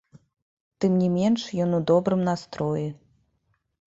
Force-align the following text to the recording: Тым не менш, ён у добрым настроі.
Тым 0.85 0.93
не 1.01 1.09
менш, 1.17 1.41
ён 1.65 1.77
у 1.79 1.81
добрым 1.91 2.25
настроі. 2.29 2.87